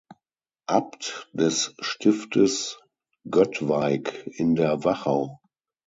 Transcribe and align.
Abt 0.65 1.29
des 1.31 1.75
Stiftes 1.79 2.79
Göttweig 3.29 4.25
in 4.33 4.55
der 4.55 4.83
Wachau. 4.83 5.39